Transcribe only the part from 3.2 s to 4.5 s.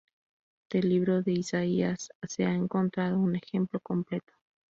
ejemplar completo.